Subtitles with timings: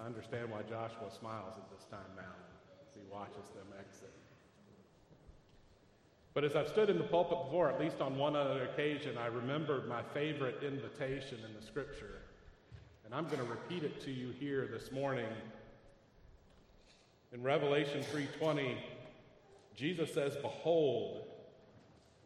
[0.00, 2.32] I understand why Joshua smiles at this time now
[2.88, 4.12] as he watches them exit.
[6.32, 9.26] But as I've stood in the pulpit before, at least on one other occasion, I
[9.26, 12.22] remembered my favorite invitation in the scripture.
[13.04, 15.26] And I'm going to repeat it to you here this morning.
[17.32, 18.76] In Revelation 3:20,
[19.74, 21.26] Jesus says, "Behold,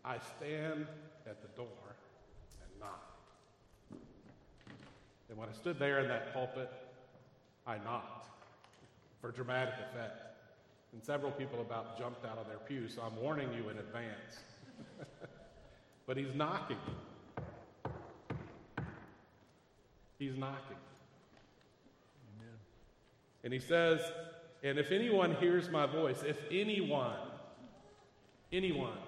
[0.05, 0.87] I stand
[1.27, 1.97] at the door
[2.63, 3.17] and knock."
[5.29, 6.71] And when I stood there in that pulpit,
[7.67, 8.29] I knocked
[9.21, 10.21] for dramatic effect.
[10.93, 14.39] And several people about jumped out of their pews, so I'm warning you in advance.
[16.07, 16.77] but he's knocking.
[20.19, 20.77] He's knocking.
[22.37, 22.55] Amen.
[23.43, 24.01] And he says,
[24.63, 27.17] and if anyone hears my voice, if anyone,
[28.53, 28.99] anyone,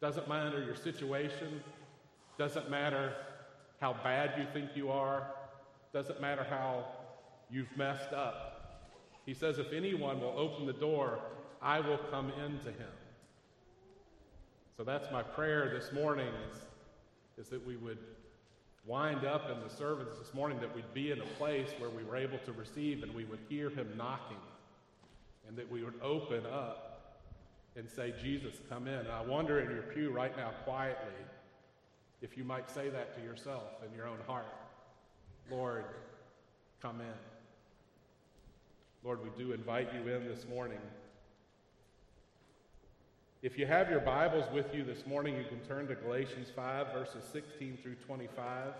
[0.00, 1.62] doesn't matter your situation,
[2.36, 3.12] doesn't matter
[3.80, 5.26] how bad you think you are,
[5.92, 6.84] doesn't matter how
[7.50, 8.90] you've messed up.
[9.26, 11.20] He says, if anyone will open the door,
[11.62, 12.88] I will come into him.
[14.76, 17.98] So that's my prayer this morning is, is that we would
[18.86, 22.02] wind up in the service this morning, that we'd be in a place where we
[22.02, 24.38] were able to receive and we would hear him knocking
[25.46, 27.18] and that we would open up
[27.76, 28.94] and say, Jesus, come in.
[28.94, 31.12] And I wonder in your pew right now, quietly,
[32.22, 34.46] if you might say that to yourself in your own heart
[35.50, 35.84] Lord,
[36.80, 37.29] come in.
[39.02, 40.78] Lord, we do invite you in this morning.
[43.42, 46.92] If you have your Bibles with you this morning, you can turn to Galatians 5,
[46.92, 48.74] verses 16 through 25.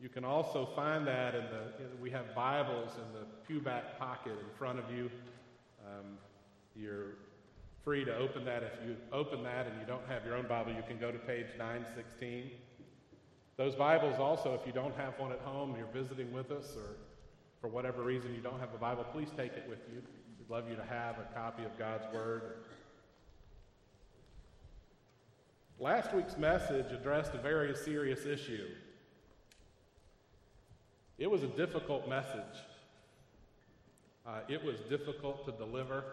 [0.00, 4.32] You can also find that in the, we have Bibles in the pew back pocket
[4.32, 5.08] in front of you.
[5.86, 6.18] Um,
[6.74, 7.14] you're
[7.84, 8.64] free to open that.
[8.64, 11.18] If you open that and you don't have your own Bible, you can go to
[11.18, 12.50] page 916.
[13.56, 16.96] Those Bibles also, if you don't have one at home, you're visiting with us, or
[17.60, 20.02] for whatever reason you don't have a Bible, please take it with you.
[20.38, 22.58] We'd love you to have a copy of God's Word.
[25.78, 28.68] Last week's message addressed a very serious issue.
[31.18, 32.40] It was a difficult message.
[34.26, 36.04] Uh, it was difficult to deliver,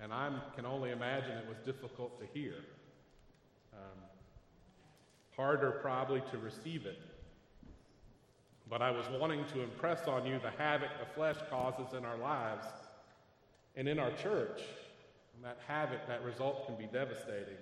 [0.00, 2.54] and I can only imagine it was difficult to hear.
[3.72, 4.00] Um,
[5.36, 6.98] harder, probably, to receive it.
[8.68, 12.16] But I was wanting to impress on you the havoc the flesh causes in our
[12.16, 12.66] lives
[13.76, 14.60] and in our church.
[15.34, 17.56] And that havoc, that result can be devastating.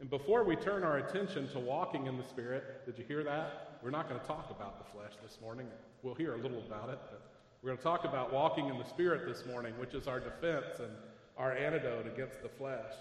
[0.00, 3.78] And before we turn our attention to walking in the Spirit, did you hear that?
[3.82, 5.66] We're not going to talk about the flesh this morning.
[6.02, 7.22] We'll hear a little about it, but
[7.62, 10.78] we're going to talk about walking in the Spirit this morning, which is our defense
[10.78, 10.90] and
[11.36, 12.94] our antidote against the flesh.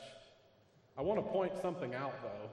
[0.97, 2.49] I want to point something out, though.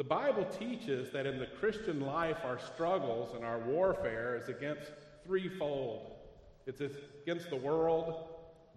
[0.00, 4.90] The Bible teaches that in the Christian life, our struggles and our warfare is against
[5.26, 6.12] threefold
[6.66, 8.30] it's against the world,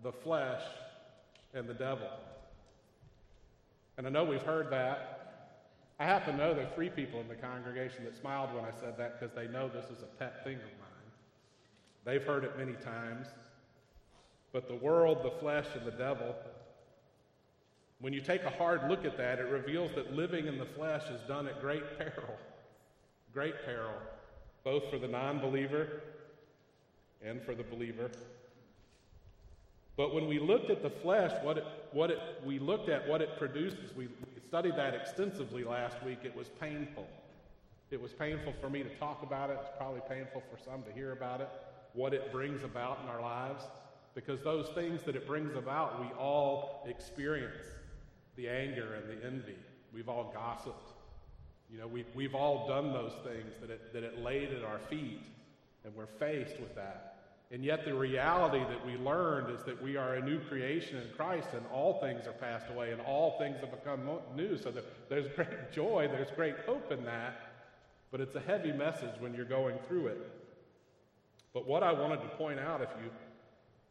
[0.03, 0.63] the flesh,
[1.53, 2.09] and the devil.
[3.97, 5.53] And I know we've heard that.
[5.97, 8.71] I happen to know there are three people in the congregation that smiled when I
[8.71, 11.11] said that because they know this is a pet thing of mine.
[12.03, 13.27] They've heard it many times.
[14.51, 16.35] But the world, the flesh, and the devil,
[18.03, 21.03] when you take a hard look at that, it reveals that living in the flesh
[21.09, 22.35] is done at great peril.
[23.31, 23.93] Great peril,
[24.65, 26.01] both for the non believer
[27.25, 28.11] and for the believer.
[29.95, 33.21] But when we looked at the flesh, what it, what it, we looked at what
[33.21, 34.09] it produces, we
[34.49, 36.19] studied that extensively last week.
[36.25, 37.07] It was painful.
[37.89, 39.57] It was painful for me to talk about it.
[39.61, 41.47] It's probably painful for some to hear about it
[41.93, 43.63] what it brings about in our lives.
[44.13, 47.63] Because those things that it brings about, we all experience
[48.35, 49.57] the anger and the envy.
[49.93, 50.91] We've all gossiped.
[51.71, 54.79] You know, we, we've all done those things that it, that it laid at our
[54.89, 55.21] feet,
[55.83, 57.09] and we're faced with that.
[57.51, 61.07] And yet, the reality that we learned is that we are a new creation in
[61.15, 64.01] Christ, and all things are passed away, and all things have become
[64.35, 64.57] new.
[64.57, 64.73] So
[65.09, 67.51] there's great joy, there's great hope in that,
[68.11, 70.31] but it's a heavy message when you're going through it.
[71.53, 73.11] But what I wanted to point out, if you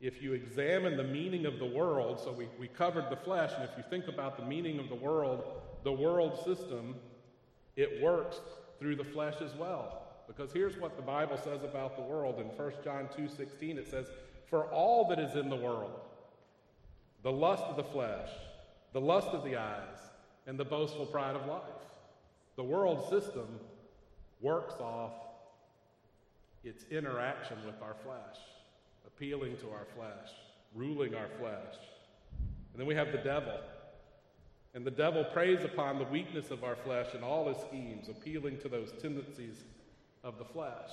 [0.02, 3.62] if you examine the meaning of the world, so we, we covered the flesh, and
[3.62, 5.44] if you think about the meaning of the world,
[5.84, 6.96] the world system,
[7.76, 8.40] it works
[8.80, 10.02] through the flesh as well.
[10.26, 12.40] Because here's what the Bible says about the world.
[12.40, 14.10] In 1 John 2:16 it says,
[14.46, 16.00] "For all that is in the world,
[17.22, 18.30] the lust of the flesh,
[18.92, 20.10] the lust of the eyes,
[20.46, 21.62] and the boastful pride of life."
[22.56, 23.60] The world system
[24.40, 25.12] works off
[26.64, 28.38] it's interaction with our flesh,
[29.16, 30.30] appealing to our flesh,
[30.74, 31.76] ruling our flesh.
[32.72, 33.58] And then we have the devil.
[34.74, 38.58] And the devil preys upon the weakness of our flesh and all his schemes, appealing
[38.60, 39.64] to those tendencies
[40.24, 40.90] of the flesh.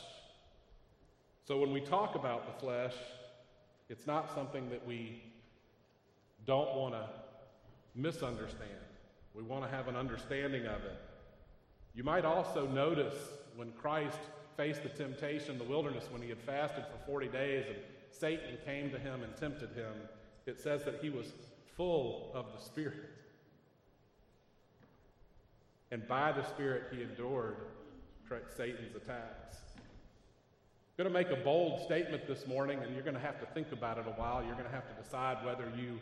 [1.48, 2.94] So when we talk about the flesh,
[3.88, 5.24] it's not something that we
[6.45, 7.07] don't want to
[7.95, 8.69] misunderstand.
[9.33, 11.00] We want to have an understanding of it.
[11.95, 13.16] You might also notice
[13.56, 14.19] when Christ
[14.57, 17.77] faced the temptation in the wilderness when he had fasted for 40 days and
[18.12, 19.94] Satan came to him and tempted him,
[20.46, 21.28] it says that he was
[21.78, 23.10] full of the Spirit.
[25.92, 27.58] And by the Spirit, he endured
[28.56, 29.58] Satan's attacks.
[30.98, 33.46] I'm going to make a bold statement this morning, and you're going to have to
[33.48, 34.44] think about it a while.
[34.44, 36.00] You're going to have to decide whether you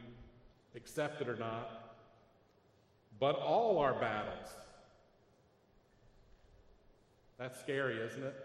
[0.76, 1.94] accept it or not.
[3.20, 4.50] But all our battles,
[7.38, 8.36] that's scary, isn't it?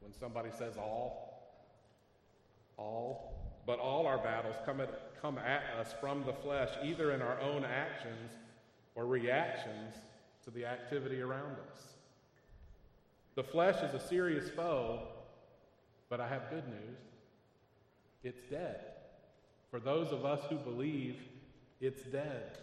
[0.00, 1.27] When somebody says all,
[2.78, 3.34] all,
[3.66, 7.38] but all our battles come at, come at us from the flesh, either in our
[7.40, 8.30] own actions
[8.94, 9.94] or reactions
[10.44, 11.82] to the activity around us.
[13.34, 15.02] The flesh is a serious foe,
[16.08, 16.98] but I have good news.
[18.24, 18.80] It's dead.
[19.70, 21.16] For those of us who believe,
[21.80, 22.58] it's dead.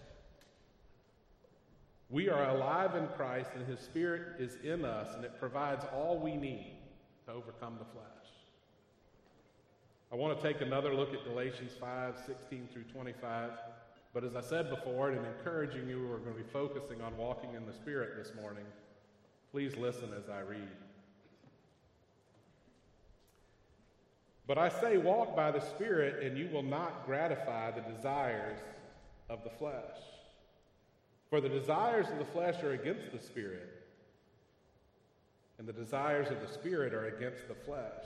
[2.09, 6.19] We are alive in Christ, and His Spirit is in us, and it provides all
[6.19, 6.77] we need
[7.25, 8.14] to overcome the flesh.
[10.11, 13.51] I want to take another look at Galatians 5 16 through 25.
[14.13, 17.53] But as I said before, and encouraging you, we're going to be focusing on walking
[17.53, 18.63] in the Spirit this morning.
[19.51, 20.69] Please listen as I read.
[24.47, 28.59] But I say, walk by the Spirit, and you will not gratify the desires
[29.29, 29.97] of the flesh.
[31.29, 33.83] For the desires of the flesh are against the Spirit,
[35.57, 38.05] and the desires of the Spirit are against the flesh.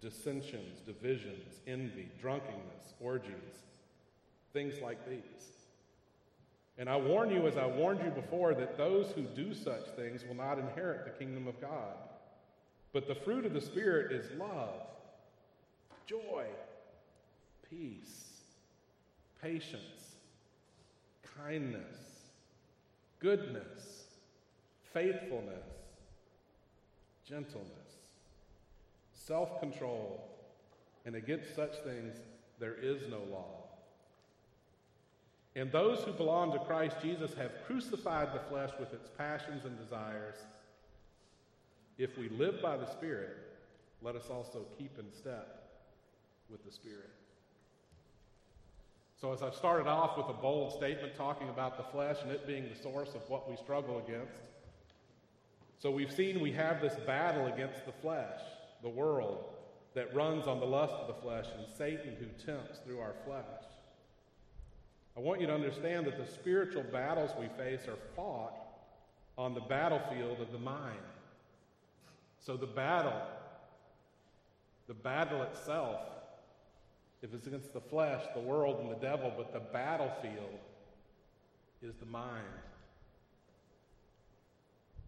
[0.00, 3.32] dissensions, divisions, envy, drunkenness, orgies,
[4.52, 5.22] things like these.
[6.78, 10.24] And I warn you, as I warned you before, that those who do such things
[10.26, 11.94] will not inherit the kingdom of God.
[12.92, 14.80] But the fruit of the Spirit is love,
[16.06, 16.44] joy,
[17.70, 18.24] peace,
[19.42, 20.16] patience,
[21.38, 21.82] kindness,
[23.20, 24.04] goodness,
[24.92, 25.64] faithfulness,
[27.26, 27.85] gentleness,
[29.26, 30.28] self control,
[31.04, 32.16] and against such things
[32.58, 33.64] there is no law.
[35.54, 39.78] And those who belong to Christ Jesus have crucified the flesh with its passions and
[39.78, 40.36] desires.
[41.98, 43.38] If we live by the Spirit,
[44.02, 45.70] let us also keep in step
[46.50, 47.10] with the Spirit.
[49.18, 52.46] So, as I started off with a bold statement talking about the flesh and it
[52.46, 54.34] being the source of what we struggle against,
[55.78, 58.40] so we've seen we have this battle against the flesh,
[58.86, 59.44] the world,
[59.94, 63.42] that runs on the lust of the flesh, and Satan who tempts through our flesh.
[65.16, 68.54] I want you to understand that the spiritual battles we face are fought
[69.36, 71.00] on the battlefield of the mind.
[72.38, 73.20] So the battle,
[74.86, 75.98] the battle itself,
[77.22, 80.60] if it's against the flesh, the world, and the devil, but the battlefield
[81.82, 82.44] is the mind.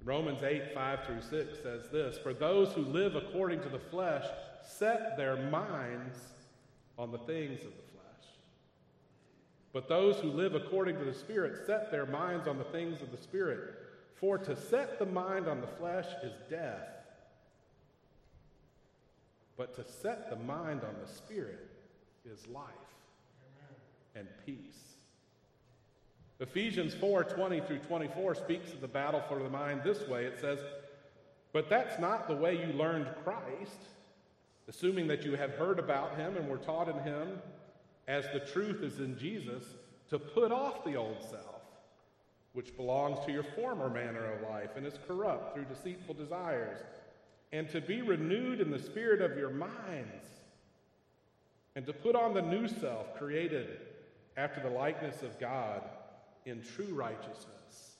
[0.04, 4.24] Romans 8, 5 through 6 says this For those who live according to the flesh
[4.62, 6.18] set their minds
[6.98, 8.28] on the things of the flesh.
[9.72, 13.10] but those who live according to the Spirit set their minds on the things of
[13.10, 13.74] the Spirit.
[14.16, 16.88] For to set the mind on the flesh is death,
[19.56, 21.68] but to set the mind on the Spirit
[22.24, 22.64] is life
[24.16, 24.87] and peace.
[26.40, 30.24] Ephesians 4 20 through 24 speaks of the battle for the mind this way.
[30.24, 30.60] It says,
[31.52, 33.80] But that's not the way you learned Christ,
[34.68, 37.40] assuming that you have heard about him and were taught in him
[38.06, 39.64] as the truth is in Jesus,
[40.10, 41.60] to put off the old self,
[42.52, 46.78] which belongs to your former manner of life and is corrupt through deceitful desires,
[47.52, 50.24] and to be renewed in the spirit of your minds,
[51.74, 53.80] and to put on the new self created
[54.36, 55.82] after the likeness of God
[56.46, 57.96] in true righteousness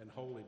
[0.00, 0.46] and holiness.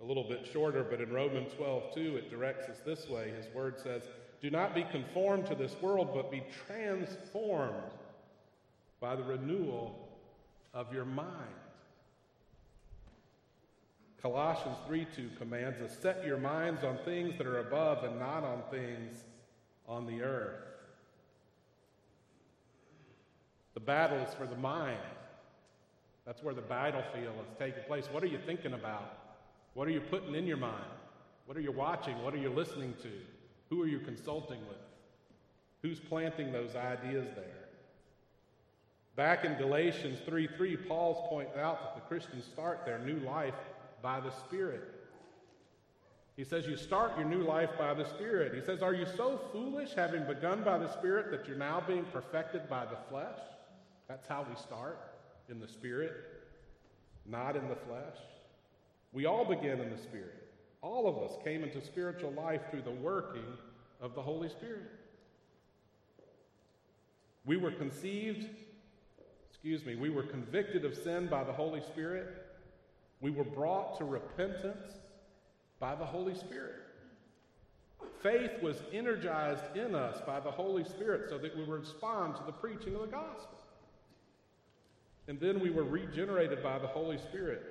[0.00, 3.32] A little bit shorter, but in Romans 12, 2, it directs us this way.
[3.36, 4.02] His word says,
[4.40, 7.92] do not be conformed to this world, but be transformed
[9.00, 10.08] by the renewal
[10.72, 11.28] of your mind.
[14.22, 18.44] Colossians 3 2 commands us set your minds on things that are above and not
[18.44, 19.24] on things
[19.88, 20.67] on the earth.
[23.78, 24.98] The battle is for the mind.
[26.26, 28.08] That's where the battlefield is taking place.
[28.10, 29.18] What are you thinking about?
[29.74, 30.90] What are you putting in your mind?
[31.46, 32.20] What are you watching?
[32.24, 33.08] What are you listening to?
[33.70, 34.80] Who are you consulting with?
[35.82, 37.68] Who's planting those ideas there?
[39.14, 43.54] Back in Galatians 3 3, Paul's pointing out that the Christians start their new life
[44.02, 44.92] by the Spirit.
[46.36, 48.56] He says, You start your new life by the Spirit.
[48.56, 52.06] He says, Are you so foolish, having begun by the Spirit, that you're now being
[52.06, 53.38] perfected by the flesh?
[54.08, 54.98] That's how we start
[55.50, 56.12] in the Spirit,
[57.26, 58.16] not in the flesh.
[59.12, 60.34] We all begin in the Spirit.
[60.80, 63.44] All of us came into spiritual life through the working
[64.00, 64.90] of the Holy Spirit.
[67.44, 68.46] We were conceived,
[69.50, 72.46] excuse me, we were convicted of sin by the Holy Spirit.
[73.20, 74.92] We were brought to repentance
[75.80, 76.76] by the Holy Spirit.
[78.22, 82.52] Faith was energized in us by the Holy Spirit so that we respond to the
[82.52, 83.57] preaching of the gospel.
[85.28, 87.62] And then we were regenerated by the Holy Spirit.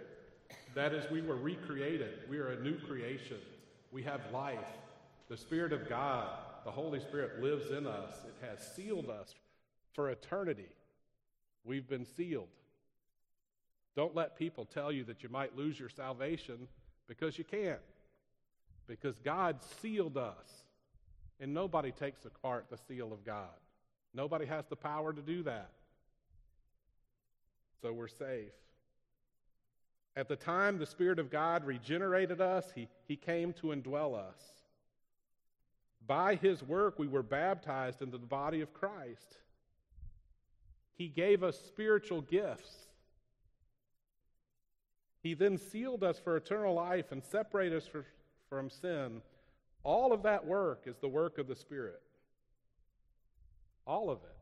[0.75, 2.19] That is, we were recreated.
[2.29, 3.37] We are a new creation.
[3.91, 4.67] We have life.
[5.27, 6.29] The Spirit of God,
[6.63, 8.13] the Holy Spirit, lives in us.
[8.25, 9.33] It has sealed us
[9.93, 10.69] for eternity.
[11.65, 12.47] We've been sealed.
[13.95, 16.67] Don't let people tell you that you might lose your salvation
[17.07, 17.79] because you can't.
[18.85, 20.63] Because God sealed us.
[21.39, 23.49] And nobody takes apart the seal of God.
[24.13, 25.71] Nobody has the power to do that.
[27.81, 28.51] So we're safe.
[30.15, 34.41] At the time the Spirit of God regenerated us, He, he came to indwell us.
[36.07, 39.37] By His work, we were baptized into the body of Christ.
[40.95, 42.87] He gave us spiritual gifts.
[45.21, 48.05] He then sealed us for eternal life and separated us for,
[48.49, 49.21] from sin.
[49.83, 52.01] All of that work is the work of the Spirit.
[53.85, 54.36] All of it.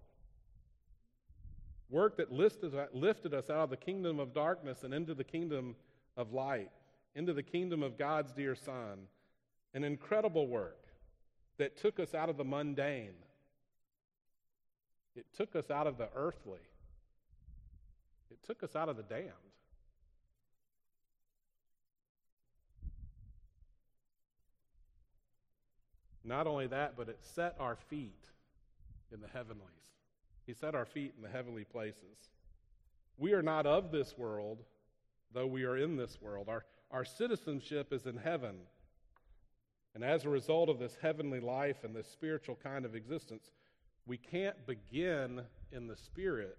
[1.90, 5.76] Work that lifted, us out of the kingdom of darkness and into the kingdom
[6.18, 6.72] of light,
[7.16, 9.08] into the kingdom of God's dear Son.
[9.74, 10.86] An incredible work
[11.58, 13.14] that took us out of the mundane.
[15.16, 16.60] It took us out of the earthly.
[18.32, 19.32] It took us out of the damned.
[26.24, 28.26] Not only that, but it set our feet
[29.14, 29.70] in the heavenlies.
[30.46, 32.30] He set our feet in the heavenly places.
[33.18, 34.60] We are not of this world,
[35.34, 36.50] though we are in this world.
[36.50, 38.56] Our, our citizenship is in heaven.
[39.94, 43.50] And as a result of this heavenly life and this spiritual kind of existence,
[44.06, 46.58] we can't begin in the spirit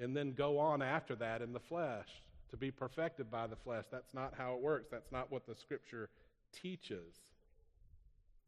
[0.00, 2.08] and then go on after that in the flesh
[2.50, 3.84] to be perfected by the flesh.
[3.90, 4.88] That's not how it works.
[4.90, 6.08] That's not what the scripture
[6.52, 7.14] teaches.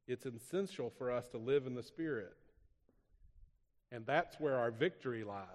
[0.06, 2.34] It's essential for us to live in the spirit.
[3.92, 5.46] And that's where our victory lies.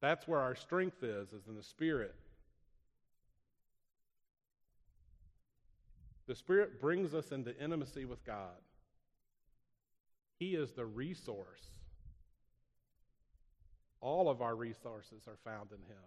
[0.00, 2.14] That's where our strength is, is in the Spirit.
[6.26, 8.60] The Spirit brings us into intimacy with God.
[10.38, 11.62] He is the resource.
[14.00, 16.02] All of our resources are found in Him.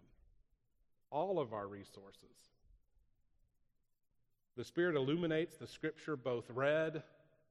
[1.09, 2.51] All of our resources.
[4.55, 7.01] The Spirit illuminates the Scripture both read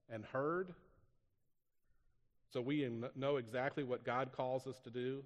[0.08, 0.74] and heard
[2.56, 5.22] so we know exactly what God calls us to do.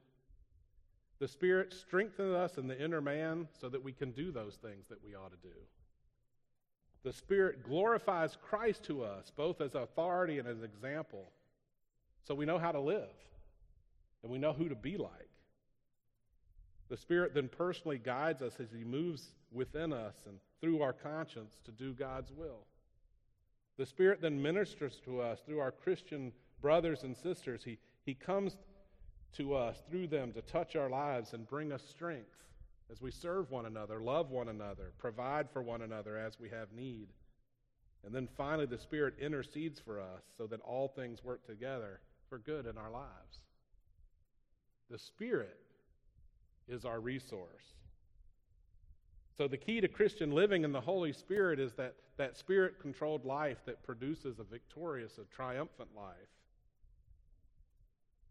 [1.20, 4.88] The Spirit strengthens us in the inner man so that we can do those things
[4.88, 5.54] that we ought to do.
[7.04, 11.30] The Spirit glorifies Christ to us, both as authority and as example,
[12.26, 13.14] so we know how to live
[14.24, 15.30] and we know who to be like.
[16.88, 19.22] The Spirit then personally guides us as He moves
[19.52, 22.66] within us and through our conscience to do God's will.
[23.78, 27.62] The Spirit then ministers to us through our Christian brothers and sisters.
[27.64, 28.56] He, he comes
[29.36, 32.40] to us through them to touch our lives and bring us strength
[32.90, 36.72] as we serve one another, love one another, provide for one another as we have
[36.72, 37.08] need.
[38.04, 42.38] And then finally, the Spirit intercedes for us so that all things work together for
[42.38, 43.40] good in our lives.
[44.90, 45.60] The Spirit
[46.66, 47.74] is our resource.
[49.36, 53.24] So, the key to Christian living in the Holy Spirit is that, that spirit controlled
[53.24, 56.14] life that produces a victorious, a triumphant life.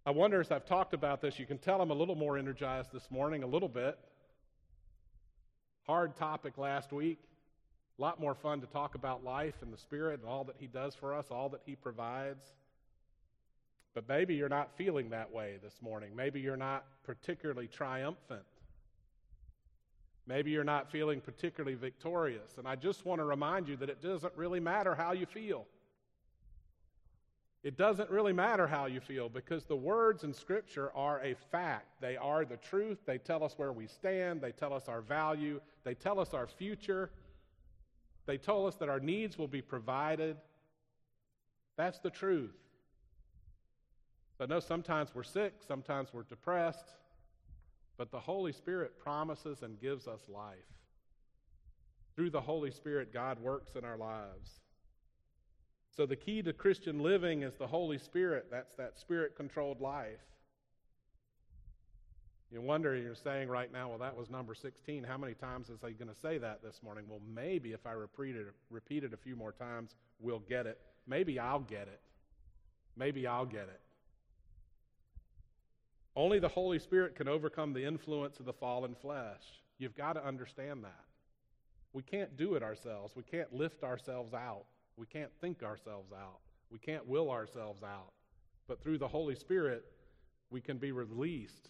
[0.06, 2.92] I wonder as I've talked about this, you can tell I'm a little more energized
[2.94, 3.98] this morning, a little bit.
[5.86, 7.20] Hard topic last week.
[7.98, 10.68] A lot more fun to talk about life and the Spirit and all that He
[10.68, 12.46] does for us, all that He provides.
[13.94, 16.16] But maybe you're not feeling that way this morning.
[16.16, 18.44] Maybe you're not particularly triumphant.
[20.28, 22.58] Maybe you're not feeling particularly victorious.
[22.58, 25.66] And I just want to remind you that it doesn't really matter how you feel.
[27.62, 32.00] It doesn't really matter how you feel because the words in Scripture are a fact.
[32.00, 33.00] They are the truth.
[33.06, 34.40] They tell us where we stand.
[34.40, 35.60] They tell us our value.
[35.84, 37.12] They tell us our future.
[38.26, 40.38] They tell us that our needs will be provided.
[41.76, 42.56] That's the truth.
[44.42, 46.94] I know sometimes we're sick, sometimes we're depressed,
[47.98, 50.56] but the Holy Spirit promises and gives us life.
[52.16, 54.62] Through the Holy Spirit, God works in our lives.
[55.96, 58.48] So the key to Christian living is the Holy Spirit.
[58.52, 60.20] That's that spirit controlled life.
[62.52, 65.04] You wonder, you're saying right now, well, that was number 16.
[65.04, 67.06] How many times is he going to say that this morning?
[67.08, 70.80] Well, maybe if I repeat it, repeat it a few more times, we'll get it.
[71.06, 72.02] Maybe I'll get it.
[72.98, 73.82] Maybe I'll get it.
[76.16, 79.42] Only the Holy Spirit can overcome the influence of the fallen flesh.
[79.78, 81.06] You've got to understand that.
[81.94, 83.16] We can't do it ourselves.
[83.16, 84.66] We can't lift ourselves out.
[85.00, 86.40] We can't think ourselves out.
[86.70, 88.12] We can't will ourselves out.
[88.68, 89.86] But through the Holy Spirit,
[90.50, 91.70] we can be released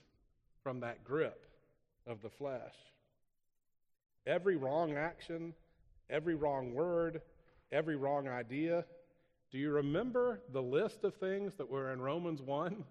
[0.63, 1.45] from that grip
[2.07, 2.73] of the flesh.
[4.25, 5.53] Every wrong action,
[6.09, 7.21] every wrong word,
[7.71, 8.83] every wrong idea.
[9.51, 12.83] Do you remember the list of things that were in Romans 1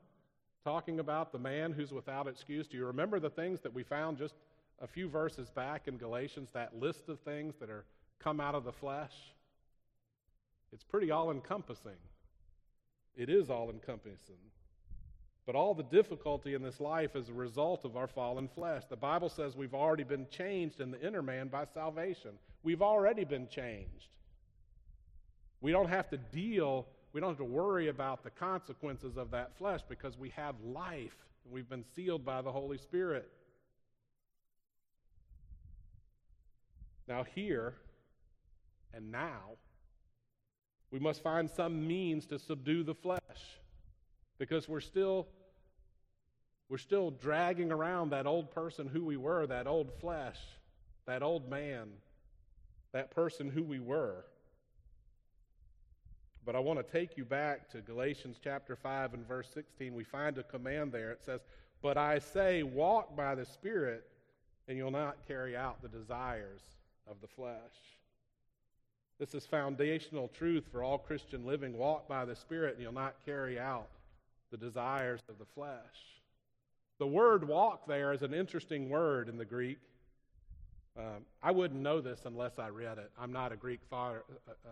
[0.64, 2.68] talking about the man who's without excuse?
[2.68, 4.36] Do you remember the things that we found just
[4.80, 7.84] a few verses back in Galatians, that list of things that are
[8.20, 9.12] come out of the flesh?
[10.72, 11.98] It's pretty all encompassing.
[13.16, 14.36] It is all encompassing.
[15.46, 18.82] But all the difficulty in this life is a result of our fallen flesh.
[18.88, 22.32] The Bible says we've already been changed in the inner man by salvation.
[22.62, 24.08] We've already been changed.
[25.60, 29.56] We don't have to deal, we don't have to worry about the consequences of that
[29.56, 31.16] flesh because we have life.
[31.50, 33.28] We've been sealed by the Holy Spirit.
[37.08, 37.74] Now, here
[38.92, 39.56] and now,
[40.90, 43.20] we must find some means to subdue the flesh
[44.38, 45.28] because we're still
[46.68, 50.36] we're still dragging around that old person who we were, that old flesh,
[51.06, 51.88] that old man,
[52.92, 54.26] that person who we were.
[56.44, 59.94] But I want to take you back to Galatians chapter 5 and verse 16.
[59.94, 61.10] We find a command there.
[61.10, 61.40] It says,
[61.82, 64.04] But I say, walk by the Spirit,
[64.66, 66.60] and you'll not carry out the desires
[67.06, 67.97] of the flesh.
[69.18, 71.76] This is foundational truth for all Christian living.
[71.76, 73.88] Walk by the Spirit, and you'll not carry out
[74.52, 75.74] the desires of the flesh.
[76.98, 79.78] The word walk there is an interesting word in the Greek.
[80.96, 83.10] Um, I wouldn't know this unless I read it.
[83.20, 84.70] I'm not a Greek, father, uh, uh,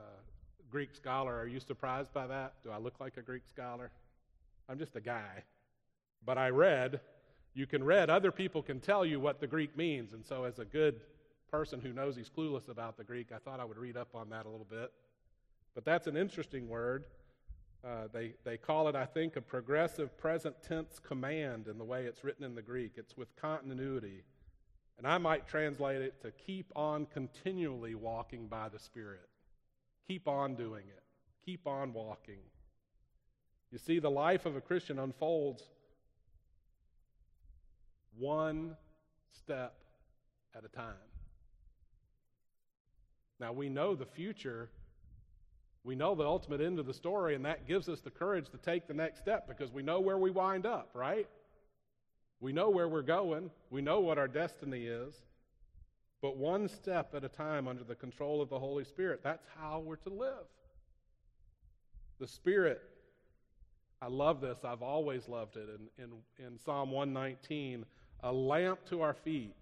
[0.71, 1.37] Greek scholar.
[1.37, 2.55] Are you surprised by that?
[2.65, 3.91] Do I look like a Greek scholar?
[4.69, 5.43] I'm just a guy.
[6.25, 7.01] But I read.
[7.55, 8.11] You can read.
[8.11, 10.13] Other people can tell you what the Greek means.
[10.13, 11.01] And so, as a good
[11.51, 14.31] person who knows he's clueless about the Greek, I thought I would read up on
[14.31, 14.93] that a little bit.
[15.75, 17.05] But that's an interesting word.
[17.85, 22.05] Uh, they, they call it, I think, a progressive present tense command in the way
[22.05, 22.93] it's written in the Greek.
[22.97, 24.25] It's with continuity.
[24.99, 29.29] And I might translate it to keep on continually walking by the Spirit.
[30.09, 31.03] Keep on doing it.
[31.45, 32.41] Keep on walking.
[33.71, 35.63] You see, the life of a Christian unfolds
[38.19, 38.77] one
[39.33, 39.75] step
[40.57, 40.95] at a time.
[43.39, 44.71] Now, we know the future.
[45.85, 48.59] We know the ultimate end of the story, and that gives us the courage to
[48.59, 51.29] take the next step because we know where we wind up, right?
[52.41, 53.51] We know where we're going.
[53.71, 55.15] We know what our destiny is.
[56.23, 59.21] But one step at a time under the control of the Holy Spirit.
[59.23, 60.47] That's how we're to live.
[62.19, 62.83] The Spirit,
[64.01, 64.59] I love this.
[64.65, 65.69] I've always loved it.
[65.99, 67.85] In, in, in Psalm 119,
[68.23, 69.55] a lamp to our feet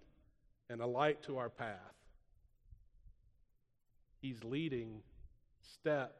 [0.69, 1.94] and a light to our path.
[4.25, 5.03] He's leading
[5.61, 6.15] step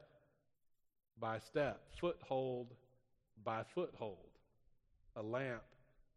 [1.19, 2.67] by step, foothold
[3.43, 4.29] by foothold,
[5.15, 5.63] a lamp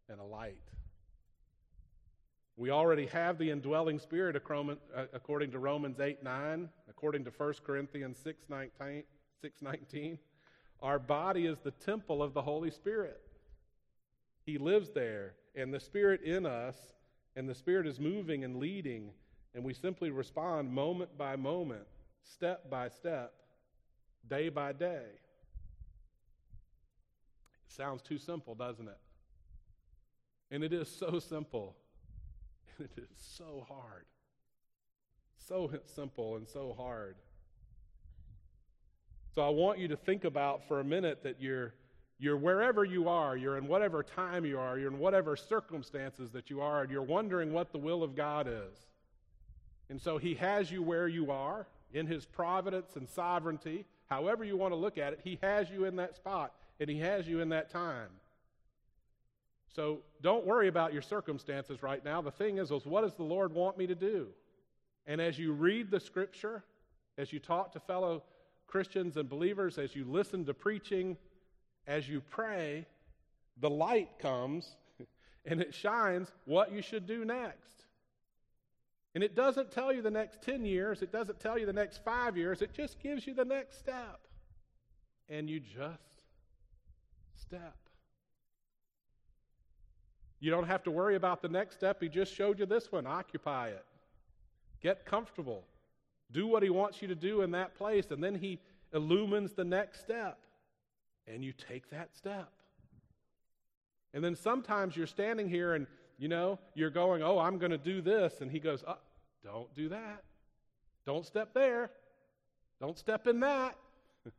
[0.07, 0.61] and a light.
[2.57, 7.53] We already have the indwelling spirit uh, according to Romans 8 9, according to 1
[7.65, 9.03] Corinthians 6 19,
[9.41, 10.19] 6 19.
[10.83, 13.19] Our body is the temple of the Holy Spirit.
[14.45, 16.75] He lives there, and the Spirit in us,
[17.35, 19.09] and the Spirit is moving and leading
[19.53, 21.87] and we simply respond moment by moment,
[22.23, 23.33] step by step,
[24.29, 25.05] day by day.
[27.65, 28.97] It sounds too simple, doesn't it?
[30.51, 31.75] And it is so simple.
[32.77, 34.05] And it is so hard.
[35.37, 37.15] So simple and so hard.
[39.35, 41.73] So I want you to think about for a minute that you're
[42.21, 46.49] you're wherever you are, you're in whatever time you are, you're in whatever circumstances that
[46.49, 48.88] you are, and you're wondering what the will of God is.
[49.89, 53.85] And so he has you where you are in his providence and sovereignty.
[54.07, 56.99] However, you want to look at it, he has you in that spot and he
[56.99, 58.09] has you in that time.
[59.75, 62.21] So don't worry about your circumstances right now.
[62.21, 64.27] The thing is, is what does the Lord want me to do?
[65.05, 66.63] And as you read the scripture,
[67.17, 68.23] as you talk to fellow
[68.67, 71.17] Christians and believers, as you listen to preaching,
[71.87, 72.85] as you pray,
[73.59, 74.75] the light comes
[75.45, 77.85] and it shines what you should do next.
[79.15, 82.03] And it doesn't tell you the next 10 years, it doesn't tell you the next
[82.03, 84.19] five years, it just gives you the next step.
[85.27, 86.21] And you just
[87.35, 87.75] step.
[90.39, 92.01] You don't have to worry about the next step.
[92.01, 93.05] He just showed you this one.
[93.05, 93.85] Occupy it.
[94.81, 95.63] Get comfortable.
[96.31, 98.11] Do what He wants you to do in that place.
[98.11, 98.59] And then He
[98.93, 100.37] illumines the next step.
[101.27, 102.49] And you take that step.
[104.13, 105.85] And then sometimes you're standing here and,
[106.19, 108.41] you know, you're going, oh, I'm going to do this.
[108.41, 108.97] And He goes, oh,
[109.43, 110.23] don't do that.
[111.05, 111.91] Don't step there.
[112.81, 113.77] Don't step in that.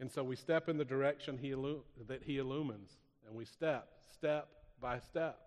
[0.00, 1.50] and so we step in the direction he
[2.06, 2.92] that He illumines.
[3.26, 4.46] And we step, step
[4.80, 5.40] by step.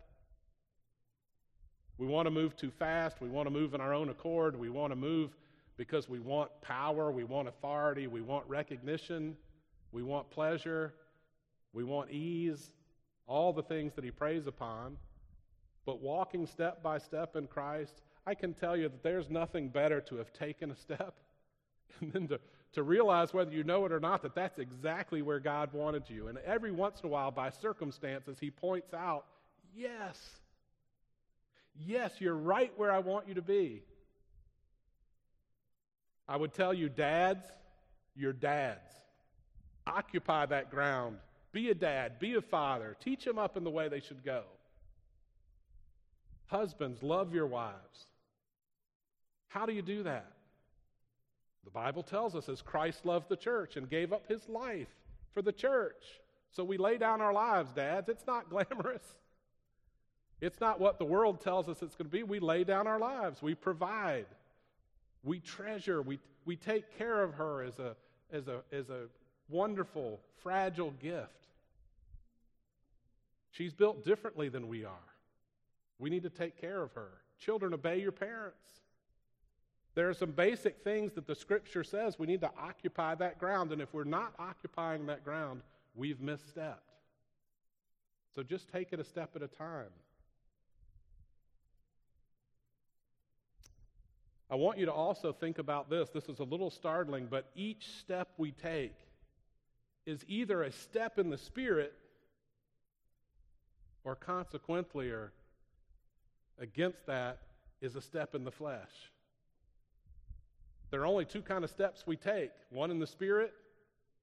[1.98, 3.22] We want to move too fast.
[3.22, 4.60] We want to move in our own accord.
[4.60, 5.36] We want to move
[5.78, 7.12] because we want power.
[7.12, 8.08] We want authority.
[8.08, 9.38] We want recognition.
[9.92, 10.94] We want pleasure.
[11.74, 12.72] We want ease.
[13.28, 14.98] All the things that he preys upon.
[15.86, 20.02] But walking step by step in Christ, I can tell you that there's nothing better
[20.02, 21.16] to have taken a step
[22.02, 22.40] and then to
[22.74, 26.28] to realize whether you know it or not that that's exactly where God wanted you.
[26.28, 29.26] And every once in a while, by circumstances, He points out,
[29.76, 30.20] yes,
[31.76, 33.84] yes, you're right where I want you to be.
[36.28, 37.48] I would tell you, dads,
[38.16, 38.92] you're dads.
[39.86, 41.18] Occupy that ground.
[41.58, 42.96] Be a dad, be a father.
[43.04, 44.44] Teach them up in the way they should go.
[46.46, 48.06] Husbands, love your wives.
[49.48, 50.34] How do you do that?
[51.64, 54.94] The Bible tells us as Christ loved the church and gave up his life
[55.34, 56.04] for the church.
[56.52, 58.08] So we lay down our lives, dads.
[58.08, 59.16] It's not glamorous.
[60.40, 62.22] It's not what the world tells us it's going to be.
[62.22, 63.42] We lay down our lives.
[63.42, 64.28] We provide.
[65.24, 66.04] We treasure.
[66.04, 67.96] We, we take care of her as a,
[68.32, 69.06] as, a, as a
[69.50, 71.47] wonderful, fragile gift.
[73.58, 74.92] She's built differently than we are.
[75.98, 77.10] We need to take care of her.
[77.40, 78.68] Children, obey your parents.
[79.96, 83.72] There are some basic things that the scripture says we need to occupy that ground,
[83.72, 85.62] and if we're not occupying that ground,
[85.96, 86.76] we've misstepped.
[88.36, 89.90] So just take it a step at a time.
[94.52, 96.10] I want you to also think about this.
[96.12, 98.94] This is a little startling, but each step we take
[100.06, 101.96] is either a step in the Spirit
[104.08, 105.34] or consequently or
[106.60, 107.40] against that
[107.82, 109.12] is a step in the flesh.
[110.90, 113.54] There are only two kind of steps we take one in the spirit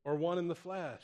[0.02, 1.02] or one in the flesh.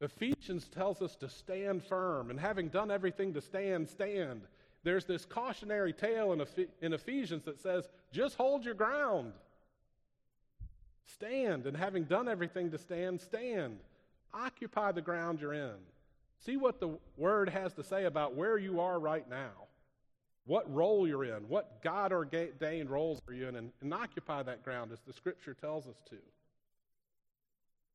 [0.00, 4.42] Ephesians tells us to stand firm, and having done everything to stand, stand.
[4.84, 6.44] There's this cautionary tale in,
[6.82, 9.32] in Ephesians that says, just hold your ground.
[11.06, 13.78] Stand, and having done everything to stand, stand.
[14.32, 15.74] Occupy the ground you're in.
[16.44, 19.66] See what the word has to say about where you are right now
[20.46, 24.62] what role you're in, what God ordained roles are you in, and, and occupy that
[24.62, 26.16] ground as the scripture tells us to.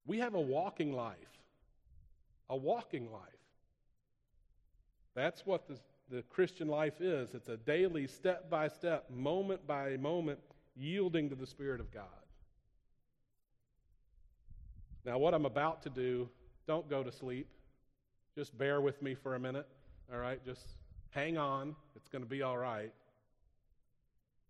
[0.06, 1.16] We have a walking life.
[2.50, 3.22] A walking life.
[5.16, 5.78] That's what the,
[6.10, 7.34] the Christian life is.
[7.34, 10.40] It's a daily, step by step, moment by moment,
[10.76, 12.04] yielding to the Spirit of God.
[15.06, 16.30] Now, what I'm about to do,
[16.68, 17.48] don't go to sleep.
[18.36, 19.67] Just bear with me for a minute,
[20.12, 20.44] all right?
[20.46, 20.65] Just
[21.10, 22.94] hang on, it's going to be all right.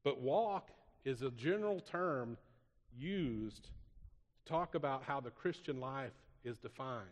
[0.04, 0.70] But walk
[1.04, 2.38] is a general term
[2.98, 3.70] used to
[4.46, 6.14] talk about how the Christian life
[6.44, 7.08] is defined.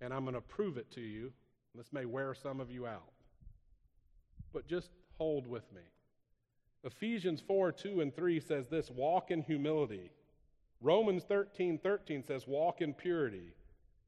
[0.00, 1.32] And I'm going to prove it to you.
[1.74, 3.12] This may wear some of you out.
[4.52, 5.82] But just hold with me.
[6.84, 10.10] Ephesians 4 2 and 3 says this walk in humility.
[10.80, 13.52] Romans 13 13 says walk in purity.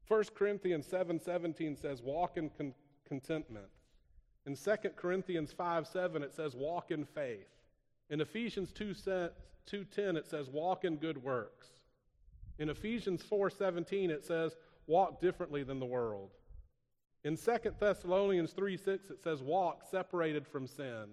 [0.09, 2.73] 1 Corinthians 7 17 says walk in con-
[3.07, 3.67] contentment.
[4.45, 7.49] In 2 Corinthians 5 7, it says, walk in faith.
[8.09, 8.95] In Ephesians 2
[9.71, 11.67] 2.10, it says, walk in good works.
[12.57, 14.55] In Ephesians 4.17, it says,
[14.87, 16.31] walk differently than the world.
[17.23, 21.05] In 2 Thessalonians 3 6, it says, walk separated from sin.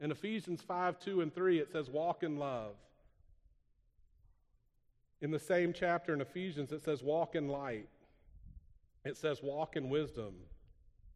[0.00, 2.76] In Ephesians 5 2 and 3, it says, walk in love.
[5.20, 7.88] In the same chapter in Ephesians, it says, walk in light.
[9.06, 10.34] It says, walk in wisdom.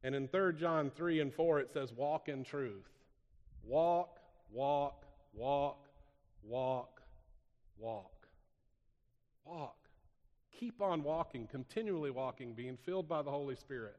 [0.05, 2.89] And in 3 John 3 and 4, it says, walk in truth.
[3.65, 4.21] Walk,
[4.53, 5.89] walk, walk,
[6.45, 7.03] walk,
[7.77, 8.27] walk.
[9.45, 9.77] Walk.
[10.57, 13.97] Keep on walking, continually walking, being filled by the Holy Spirit.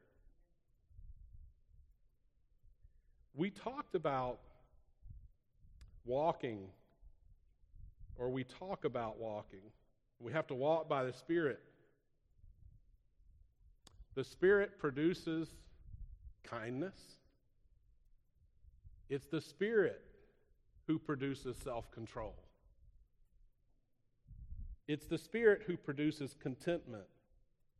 [3.34, 4.38] We talked about
[6.06, 6.68] walking,
[8.16, 9.70] or we talk about walking.
[10.18, 11.60] We have to walk by the Spirit.
[14.14, 15.48] The Spirit produces
[16.44, 16.98] kindness.
[19.08, 20.02] It's the Spirit
[20.86, 22.34] who produces self control.
[24.88, 27.04] It's the Spirit who produces contentment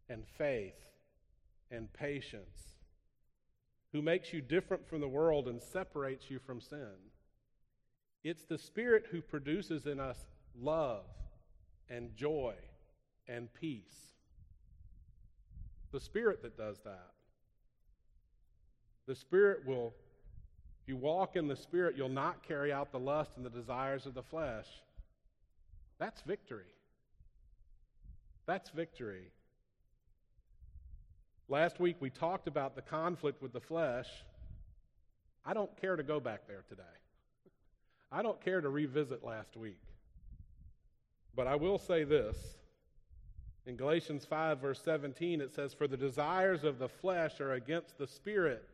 [0.09, 0.75] and faith
[1.71, 2.77] and patience,
[3.92, 6.95] who makes you different from the world and separates you from sin.
[8.25, 10.27] It's the Spirit who produces in us
[10.59, 11.05] love
[11.88, 12.55] and joy
[13.27, 14.12] and peace.
[15.92, 17.11] The Spirit that does that.
[19.07, 19.92] The Spirit will,
[20.83, 24.07] if you walk in the Spirit, you'll not carry out the lust and the desires
[24.07, 24.66] of the flesh.
[25.98, 26.72] That's victory.
[28.46, 29.31] That's victory.
[31.48, 34.09] Last week we talked about the conflict with the flesh.
[35.44, 36.83] I don't care to go back there today.
[38.11, 39.81] I don't care to revisit last week.
[41.35, 42.37] But I will say this.
[43.66, 47.96] In Galatians 5, verse 17, it says, For the desires of the flesh are against
[47.96, 48.68] the Spirit,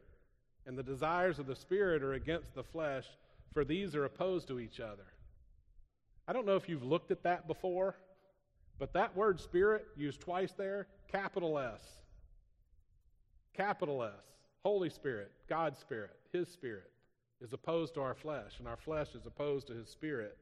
[0.67, 3.05] and the desires of the Spirit are against the flesh,
[3.53, 5.05] for these are opposed to each other.
[6.27, 7.97] I don't know if you've looked at that before,
[8.79, 11.83] but that word Spirit, used twice there, capital S.
[13.55, 14.13] Capital S.
[14.63, 16.91] Holy Spirit, God's Spirit, His Spirit,
[17.41, 20.37] is opposed to our flesh, and our flesh is opposed to His Spirit.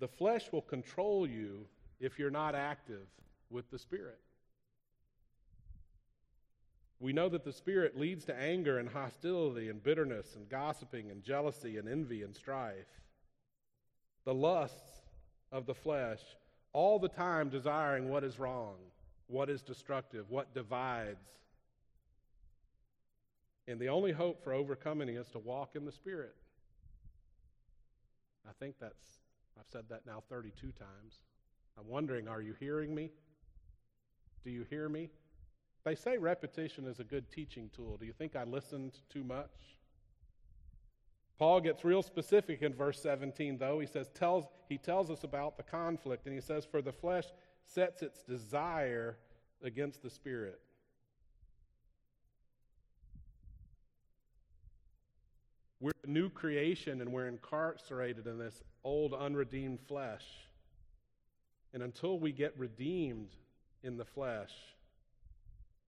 [0.00, 1.66] The flesh will control you
[2.00, 3.06] if you're not active
[3.50, 4.18] with the Spirit.
[7.00, 11.22] We know that the Spirit leads to anger and hostility and bitterness and gossiping and
[11.22, 12.86] jealousy and envy and strife.
[14.24, 15.02] The lusts
[15.52, 16.20] of the flesh,
[16.72, 18.76] all the time desiring what is wrong,
[19.26, 21.28] what is destructive, what divides.
[23.68, 26.34] And the only hope for overcoming is to walk in the Spirit.
[28.48, 29.06] I think that's,
[29.58, 31.20] I've said that now 32 times.
[31.78, 33.10] I'm wondering, are you hearing me?
[34.44, 35.10] Do you hear me?
[35.84, 37.96] They say repetition is a good teaching tool.
[37.98, 39.50] Do you think I listened too much?
[41.38, 43.80] Paul gets real specific in verse 17, though.
[43.80, 47.24] He says, tells, he tells us about the conflict, and he says, For the flesh
[47.66, 49.18] sets its desire
[49.62, 50.60] against the spirit.
[55.80, 60.24] We're a new creation and we're incarcerated in this old unredeemed flesh.
[61.72, 63.30] And until we get redeemed
[63.82, 64.52] in the flesh,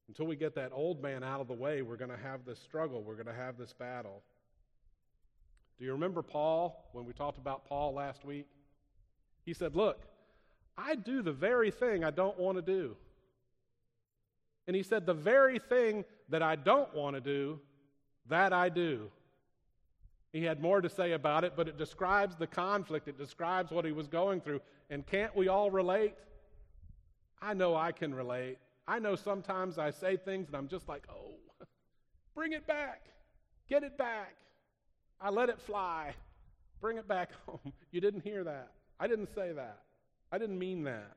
[0.09, 2.59] until we get that old man out of the way, we're going to have this
[2.61, 3.03] struggle.
[3.03, 4.23] We're going to have this battle.
[5.79, 8.47] Do you remember Paul when we talked about Paul last week?
[9.45, 10.03] He said, Look,
[10.77, 12.97] I do the very thing I don't want to do.
[14.67, 17.61] And he said, The very thing that I don't want to do,
[18.29, 19.11] that I do.
[20.37, 23.09] He had more to say about it, but it describes the conflict.
[23.09, 24.61] It describes what he was going through.
[24.91, 26.15] And can't we all relate?
[27.41, 28.59] I know I can relate.
[28.87, 31.37] I know sometimes I say things and I'm just like, oh,
[32.35, 33.07] bring it back.
[33.67, 34.37] Get it back.
[35.23, 36.13] I let it fly.
[36.83, 37.73] Bring it back home.
[37.91, 38.73] You didn't hear that.
[39.01, 39.85] I didn't say that.
[40.31, 41.17] I didn't mean that.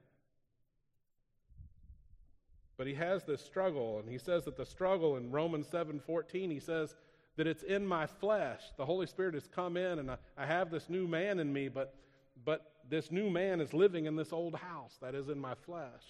[2.77, 6.61] But he has this struggle, and he says that the struggle in Romans 7:14, he
[6.61, 6.95] says
[7.39, 8.59] that it's in my flesh.
[8.75, 11.69] The Holy Spirit has come in, and I, I have this new man in me,
[11.69, 11.95] but
[12.43, 16.03] but this new man is living in this old house that is in my flesh.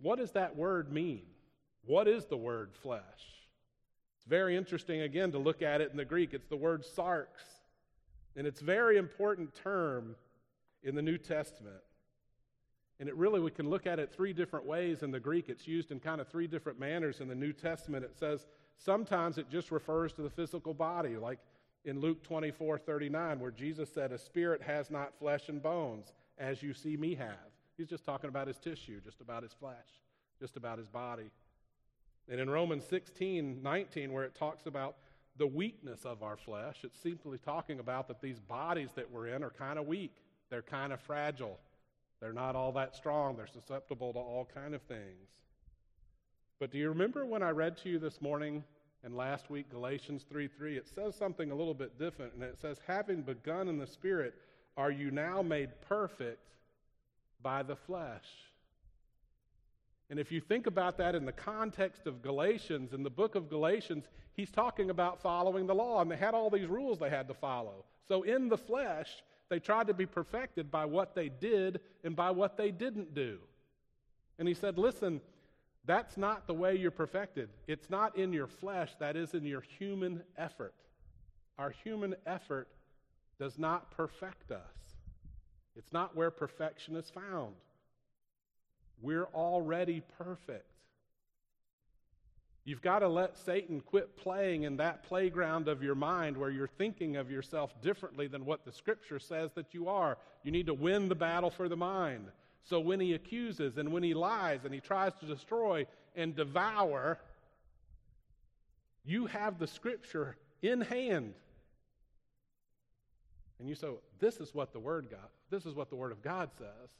[0.00, 1.22] What does that word mean?
[1.84, 3.02] What is the word flesh?
[4.16, 6.34] It's very interesting, again, to look at it in the Greek.
[6.34, 7.26] It's the word sarx,
[8.34, 10.16] and it's a very important term
[10.82, 11.84] in the New Testament.
[12.98, 15.48] And it really, we can look at it three different ways in the Greek.
[15.48, 18.04] It's used in kind of three different manners in the New Testament.
[18.04, 18.44] It says
[18.78, 21.38] sometimes it just refers to the physical body, like
[21.84, 26.62] in Luke 24 39, where Jesus said, A spirit has not flesh and bones, as
[26.62, 27.50] you see me have.
[27.76, 29.74] He's just talking about his tissue, just about his flesh,
[30.40, 31.30] just about his body.
[32.28, 34.96] And in Romans 16, 19, where it talks about
[35.36, 39.44] the weakness of our flesh, it's simply talking about that these bodies that we're in
[39.44, 40.16] are kind of weak.
[40.50, 41.58] They're kind of fragile.
[42.20, 43.36] They're not all that strong.
[43.36, 45.28] They're susceptible to all kind of things.
[46.58, 48.64] But do you remember when I read to you this morning
[49.04, 50.76] and last week Galatians 3 3?
[50.76, 54.34] It says something a little bit different, and it says, Having begun in the Spirit,
[54.76, 56.40] are you now made perfect
[57.42, 58.24] by the flesh.
[60.08, 63.48] And if you think about that in the context of Galatians, in the book of
[63.48, 67.28] Galatians, he's talking about following the law, and they had all these rules they had
[67.28, 67.84] to follow.
[68.08, 72.30] So in the flesh, they tried to be perfected by what they did and by
[72.30, 73.38] what they didn't do.
[74.38, 75.20] And he said, Listen,
[75.86, 77.48] that's not the way you're perfected.
[77.68, 80.74] It's not in your flesh, that is in your human effort.
[81.58, 82.68] Our human effort
[83.38, 84.60] does not perfect us,
[85.76, 87.54] it's not where perfection is found.
[89.02, 90.70] We're already perfect.
[92.64, 96.66] You've got to let Satan quit playing in that playground of your mind where you're
[96.66, 100.18] thinking of yourself differently than what the scripture says that you are.
[100.42, 102.26] You need to win the battle for the mind.
[102.68, 107.18] So when he accuses and when he lies and he tries to destroy and devour,
[109.04, 111.34] you have the scripture in hand.
[113.60, 116.22] And you say, this is what the word God, this is what the word of
[116.22, 116.90] God says.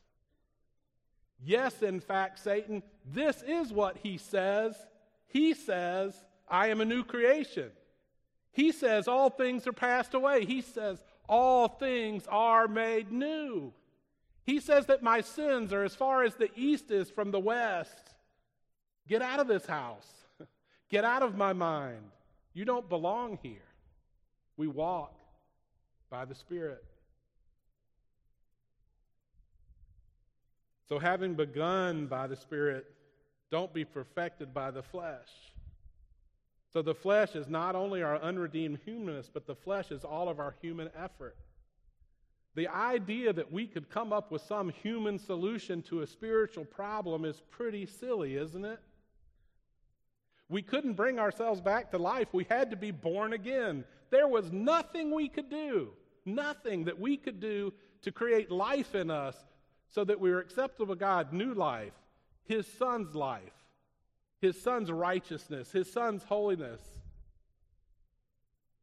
[1.44, 4.74] Yes, in fact, Satan, this is what he says.
[5.26, 6.14] He says,
[6.48, 7.70] I am a new creation.
[8.52, 10.46] He says, all things are passed away.
[10.46, 13.72] He says, all things are made new.
[14.46, 18.14] He says that my sins are as far as the east is from the west.
[19.08, 20.06] Get out of this house.
[20.88, 22.12] Get out of my mind.
[22.54, 23.58] You don't belong here.
[24.56, 25.18] We walk
[26.10, 26.84] by the Spirit.
[30.88, 32.86] So, having begun by the Spirit,
[33.50, 35.28] don't be perfected by the flesh.
[36.72, 40.38] So, the flesh is not only our unredeemed humanness, but the flesh is all of
[40.38, 41.36] our human effort.
[42.56, 47.26] The idea that we could come up with some human solution to a spiritual problem
[47.26, 48.80] is pretty silly, isn't it?
[50.48, 52.28] We couldn't bring ourselves back to life.
[52.32, 53.84] We had to be born again.
[54.10, 55.90] There was nothing we could do,
[56.24, 59.36] nothing that we could do to create life in us
[59.88, 61.92] so that we were acceptable to God, new life,
[62.44, 63.42] His Son's life,
[64.40, 66.80] His Son's righteousness, His Son's holiness.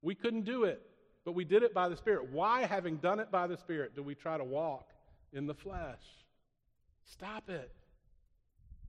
[0.04, 0.86] We couldn't do it,
[1.26, 2.32] but we did it by the Spirit.
[2.32, 4.90] Why, having done it by the Spirit, do we try to walk
[5.32, 6.02] in the flesh?
[7.06, 7.72] Stop it.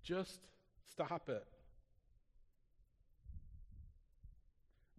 [0.03, 0.41] Just
[0.91, 1.47] stop it.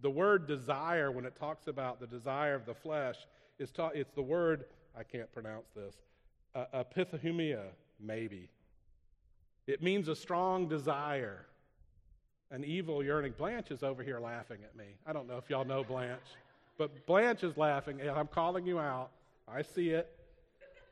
[0.02, 3.16] The word desire, when it talks about the desire of the flesh,
[3.60, 4.66] is ta- it's the word,
[4.98, 5.96] I can't pronounce this,
[6.54, 7.64] uh, epithumia,
[8.00, 8.50] maybe.
[9.68, 11.48] It means a strong desire,
[12.52, 13.34] an evil yearning.
[13.38, 14.86] Blanche is over here laughing at me.
[15.06, 16.20] I don't know if y'all know Blanche,
[16.78, 19.12] but Blanche is laughing, and I'm calling you out.
[19.48, 20.10] I see it.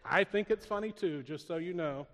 [0.06, 2.08] I think it's funny too, just so you know.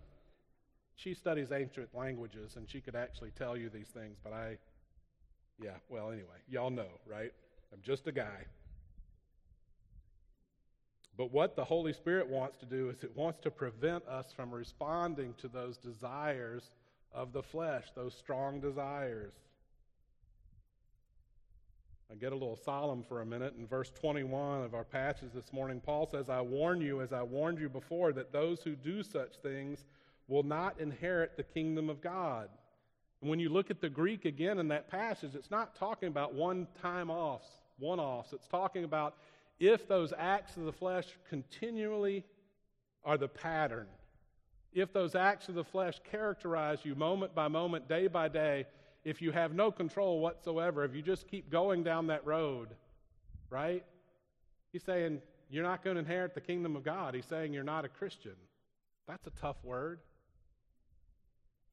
[0.96, 4.58] She studies ancient languages, and she could actually tell you these things, but I,
[5.62, 7.32] yeah, well, anyway, y'all know, right?
[7.72, 8.46] I'm just a guy.
[11.18, 14.52] But what the Holy Spirit wants to do is it wants to prevent us from
[14.52, 16.64] responding to those desires
[17.14, 19.34] of the flesh, those strong desires.
[22.12, 23.54] I get a little solemn for a minute.
[23.60, 27.22] In verse 21 of our passage this morning, Paul says, I warn you, as I
[27.22, 29.86] warned you before, that those who do such things
[30.28, 32.50] will not inherit the kingdom of God.
[33.22, 36.34] And when you look at the Greek again in that passage, it's not talking about
[36.34, 38.34] one time offs, one offs.
[38.34, 39.16] It's talking about
[39.60, 42.26] if those acts of the flesh continually
[43.06, 43.86] are the pattern,
[44.74, 48.66] if those acts of the flesh characterize you moment by moment, day by day,
[49.04, 52.70] if you have no control whatsoever, if you just keep going down that road,
[53.50, 53.84] right?
[54.72, 57.16] He's saying you're not going to inherit the kingdom of God.
[57.16, 58.36] He's saying you're not a Christian.
[59.08, 60.00] That's a tough word.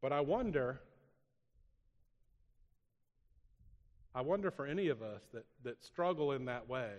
[0.00, 0.80] But I wonder,
[4.14, 6.92] I wonder for any of us that, that struggle in that way,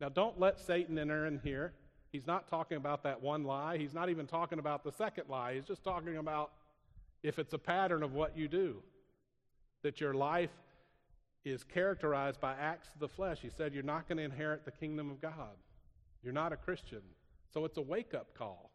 [0.00, 1.74] now, don't let Satan enter in here.
[2.10, 3.76] He's not talking about that one lie.
[3.76, 5.54] He's not even talking about the second lie.
[5.54, 6.52] He's just talking about
[7.22, 8.76] if it's a pattern of what you do,
[9.82, 10.50] that your life
[11.44, 13.38] is characterized by acts of the flesh.
[13.40, 15.56] He said you're not going to inherit the kingdom of God.
[16.22, 17.02] You're not a Christian.
[17.52, 18.70] So it's a wake up call.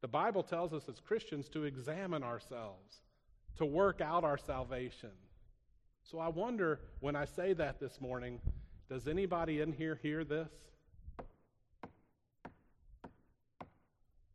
[0.00, 3.00] The Bible tells us as Christians to examine ourselves,
[3.56, 5.10] to work out our salvation.
[6.02, 8.40] So I wonder when I say that this morning,
[8.88, 10.50] does anybody in here hear this?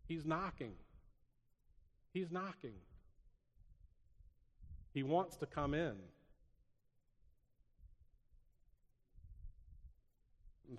[0.08, 0.74] He's knocking.
[2.14, 2.76] He's knocking.
[4.94, 5.96] He wants to come in.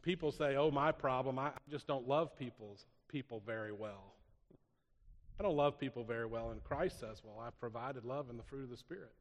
[0.03, 4.15] People say, "Oh, my problem, I just don't love people's people very well."
[5.39, 8.45] I don't love people very well, and Christ says, "Well, I've provided love in the
[8.45, 9.13] fruit of the Spirit."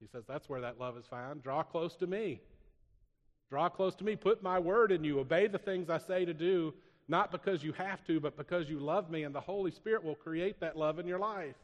[0.00, 1.42] He says, That's where that love is found.
[1.42, 2.40] Draw close to me.
[3.50, 4.16] Draw close to me.
[4.16, 5.20] Put my word in you.
[5.20, 6.74] Obey the things I say to do,
[7.08, 10.16] not because you have to, but because you love me, and the Holy Spirit will
[10.16, 11.54] create that love in your life.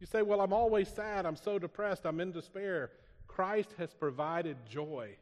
[0.00, 1.26] You say, Well, I'm always sad.
[1.26, 2.04] I'm so depressed.
[2.04, 2.90] I'm in despair.
[3.26, 5.16] Christ has provided joy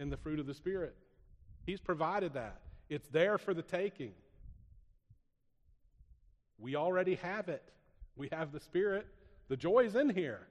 [0.00, 0.94] in the fruit of the Spirit.
[1.66, 2.60] He's provided that.
[2.88, 4.12] It's there for the taking.
[6.58, 7.62] We already have it.
[8.16, 9.06] We have the Spirit.
[9.48, 10.46] The joy is in here.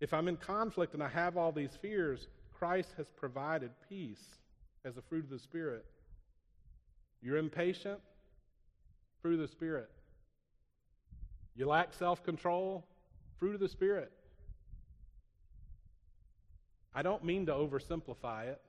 [0.00, 4.24] If I'm in conflict and I have all these fears, Christ has provided peace
[4.84, 5.84] as a fruit of the Spirit.
[7.20, 7.98] You're impatient,
[9.20, 9.90] fruit of the Spirit.
[11.56, 12.86] You lack self control,
[13.38, 14.12] fruit of the Spirit.
[16.94, 18.60] I don't mean to oversimplify it.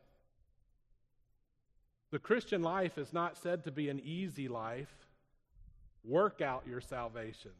[2.12, 4.94] The Christian life is not said to be an easy life.
[6.04, 7.52] Work out your salvation.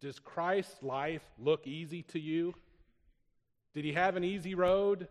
[0.00, 2.54] Does Christ's life look easy to you?
[3.74, 5.08] Did he have an easy road?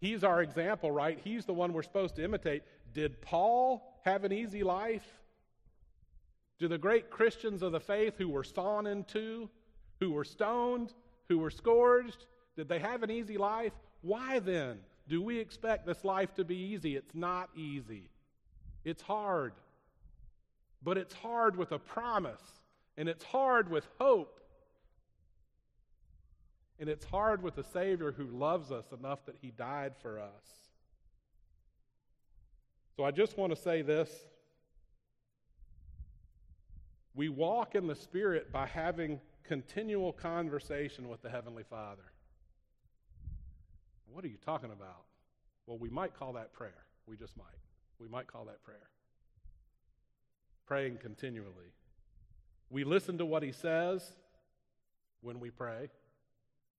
[0.00, 1.18] He's our example, right?
[1.22, 2.62] He's the one we're supposed to imitate.
[2.92, 5.06] Did Paul have an easy life?
[6.58, 9.48] Do the great Christians of the faith who were sawn in two,
[10.00, 10.92] who were stoned,
[11.28, 12.26] who were scourged,
[12.56, 13.72] did they have an easy life?
[14.02, 14.78] Why then
[15.08, 16.96] do we expect this life to be easy?
[16.96, 18.10] It's not easy.
[18.84, 19.52] It's hard.
[20.82, 22.42] But it's hard with a promise,
[22.96, 24.40] and it's hard with hope.
[26.78, 30.62] And it's hard with a Savior who loves us enough that He died for us.
[32.96, 34.10] So I just want to say this.
[37.14, 42.11] We walk in the Spirit by having continual conversation with the Heavenly Father.
[44.12, 45.04] What are you talking about?
[45.66, 46.84] Well, we might call that prayer.
[47.06, 47.46] We just might.
[47.98, 48.88] We might call that prayer.
[50.66, 51.72] Praying continually.
[52.70, 54.02] We listen to what He says
[55.22, 55.88] when we pray.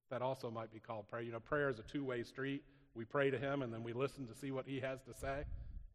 [0.09, 1.23] That also might be called prayer.
[1.23, 2.63] You know, prayer is a two way street.
[2.93, 5.43] We pray to Him and then we listen to see what He has to say.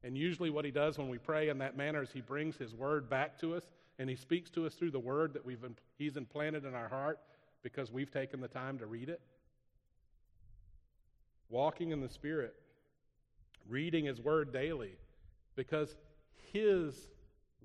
[0.02, 2.74] And usually, what He does when we pray in that manner is He brings His
[2.74, 3.64] word back to us
[3.98, 5.64] and He speaks to us through the word that we've,
[5.96, 7.20] He's implanted in our heart
[7.62, 9.20] because we've taken the time to read it.
[11.48, 12.54] Walking in the Spirit,
[13.68, 14.96] reading His word daily
[15.56, 15.96] because
[16.52, 17.08] His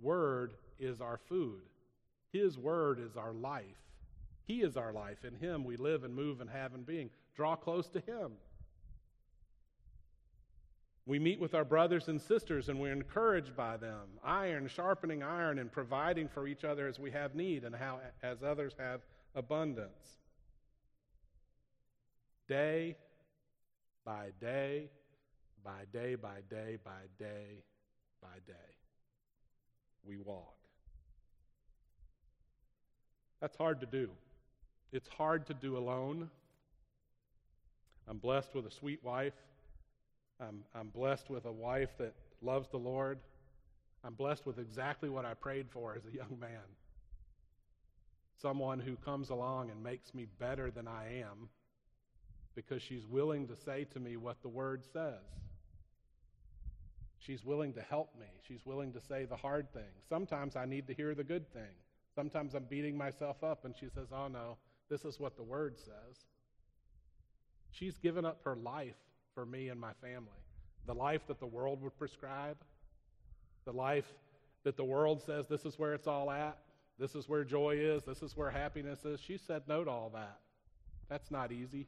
[0.02, 1.62] word is our food,
[2.32, 3.78] His word is our life.
[4.46, 5.24] He is our life.
[5.24, 7.10] In Him we live and move and have and being.
[7.36, 8.34] Draw close to Him.
[11.06, 14.08] We meet with our brothers and sisters and we're encouraged by them.
[14.24, 18.42] Iron sharpening iron and providing for each other as we have need and how as
[18.42, 19.02] others have
[19.36, 20.18] abundance.
[22.48, 22.96] Day
[24.06, 24.90] by day,
[25.64, 27.64] by day by day by day
[28.22, 28.54] by day,
[30.06, 30.56] we walk.
[33.42, 34.10] That's hard to do.
[34.92, 36.30] It's hard to do alone.
[38.08, 39.34] I'm blessed with a sweet wife.
[40.40, 43.20] I'm, I'm blessed with a wife that loves the Lord.
[44.04, 46.60] I'm blessed with exactly what I prayed for as a young man
[48.44, 51.48] someone who comes along and makes me better than I am
[52.56, 55.22] because she's willing to say to me what the Word says.
[57.20, 58.28] She's willing to help me.
[58.48, 59.92] She's willing to say the hard thing.
[60.10, 61.76] Sometimes I need to hear the good thing.
[62.16, 64.58] Sometimes I'm beating myself up, and she says, Oh no,
[64.90, 66.18] this is what the Word says.
[67.72, 68.98] She's given up her life
[69.34, 70.28] for me and my family.
[70.86, 72.58] The life that the world would prescribe,
[73.66, 74.06] the life
[74.64, 76.58] that the world says this is where it's all at,
[77.00, 79.20] this is where joy is, this is where happiness is.
[79.20, 80.40] She said no to all that.
[81.10, 81.88] That's not easy.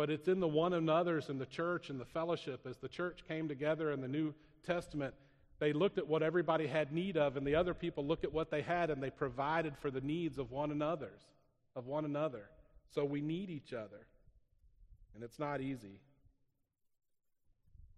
[0.00, 2.66] But it's in the one another's and the church and the fellowship.
[2.66, 4.32] As the church came together in the New
[4.66, 5.12] Testament,
[5.58, 8.50] they looked at what everybody had need of, and the other people looked at what
[8.50, 11.20] they had, and they provided for the needs of one another's,
[11.76, 12.48] of one another.
[12.94, 14.06] So we need each other.
[15.14, 16.00] And it's not easy.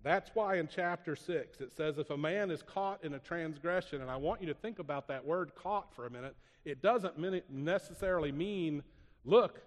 [0.02, 4.02] That's why in chapter 6 it says, if a man is caught in a transgression,
[4.02, 6.34] and I want you to think about that word caught for a minute,
[6.64, 7.14] it doesn't
[7.48, 8.82] necessarily mean,
[9.24, 9.60] look,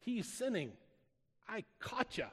[0.00, 0.72] he's sinning.
[1.48, 2.26] I caught you.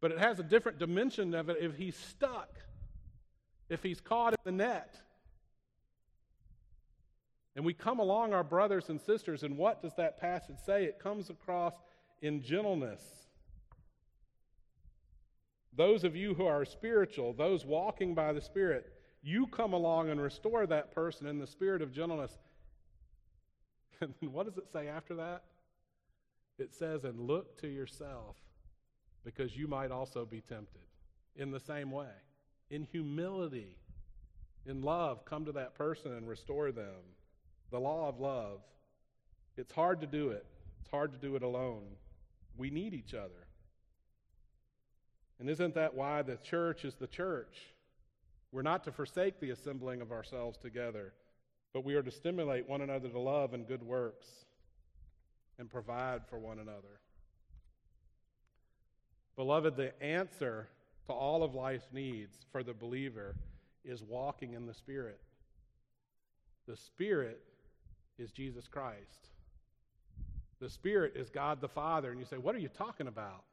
[0.00, 2.50] But it has a different dimension of it if he's stuck,
[3.68, 4.96] if he's caught in the net.
[7.54, 10.84] And we come along our brothers and sisters, and what does that passage say?
[10.84, 11.72] It comes across
[12.20, 13.00] in gentleness.
[15.74, 18.92] Those of you who are spiritual, those walking by the Spirit,
[19.22, 22.36] you come along and restore that person in the spirit of gentleness.
[24.02, 25.42] And what does it say after that?
[26.58, 28.36] It says, and look to yourself
[29.24, 30.80] because you might also be tempted
[31.34, 32.12] in the same way.
[32.70, 33.76] In humility,
[34.64, 37.14] in love, come to that person and restore them.
[37.70, 38.60] The law of love.
[39.56, 40.46] It's hard to do it,
[40.80, 41.84] it's hard to do it alone.
[42.56, 43.46] We need each other.
[45.38, 47.58] And isn't that why the church is the church?
[48.50, 51.12] We're not to forsake the assembling of ourselves together,
[51.74, 54.45] but we are to stimulate one another to love and good works
[55.58, 57.00] and provide for one another.
[59.36, 60.68] Beloved, the answer
[61.06, 63.36] to all of life's needs for the believer
[63.84, 65.20] is walking in the Spirit.
[66.66, 67.40] The Spirit
[68.18, 69.28] is Jesus Christ.
[70.60, 72.10] The Spirit is God the Father.
[72.10, 73.44] And you say, What are you talking about?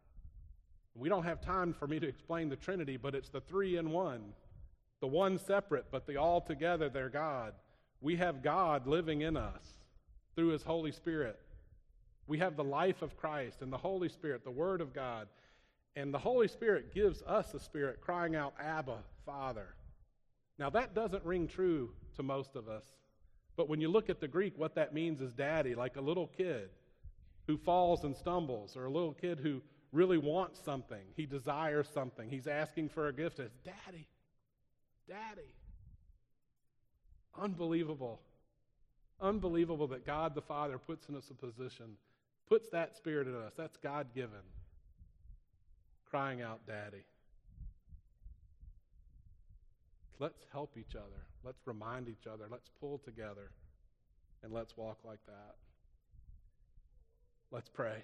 [0.95, 3.91] We don't have time for me to explain the Trinity, but it's the three in
[3.91, 4.33] one.
[5.01, 7.53] The one separate, but the all together, they're God.
[7.99, 9.65] We have God living in us
[10.35, 11.39] through His Holy Spirit.
[12.27, 15.27] We have the life of Christ and the Holy Spirit, the Word of God.
[15.95, 19.75] And the Holy Spirit gives us the spirit crying out, Abba, Father.
[20.57, 22.85] Now, that doesn't ring true to most of us.
[23.55, 26.27] But when you look at the Greek, what that means is daddy, like a little
[26.27, 26.69] kid
[27.45, 29.61] who falls and stumbles, or a little kid who
[29.91, 31.03] really wants something.
[31.15, 32.29] He desires something.
[32.29, 33.39] He's asking for a gift.
[33.39, 34.07] It's daddy,
[35.07, 35.53] daddy.
[37.39, 38.21] Unbelievable.
[39.21, 41.97] Unbelievable that God the Father puts in us a position,
[42.49, 43.53] puts that spirit in us.
[43.57, 44.43] That's God given.
[46.09, 47.03] Crying out, Daddy.
[50.19, 51.25] Let's help each other.
[51.43, 52.45] Let's remind each other.
[52.49, 53.51] Let's pull together.
[54.43, 55.55] And let's walk like that.
[57.51, 58.03] Let's pray.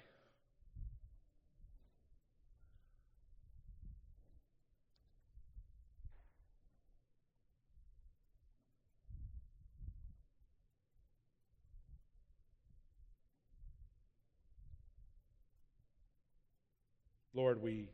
[17.32, 17.88] Lord, we,